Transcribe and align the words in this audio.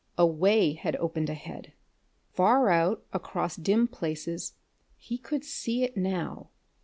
A 0.17 0.25
way 0.25 0.73
had 0.73 0.95
opened 0.95 1.29
ahead; 1.29 1.73
far 2.33 2.69
out 2.69 3.05
across 3.13 3.55
dim 3.55 3.87
places 3.87 4.53
he 4.97 5.19
could 5.19 5.45
see 5.45 5.83
it 5.83 5.95
now. 5.95 6.49